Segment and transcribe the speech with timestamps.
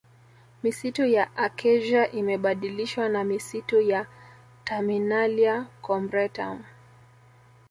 [0.63, 4.05] Misitu ya Acacia imebadilishwa na misitu ya
[4.63, 6.63] Terminalia Combretum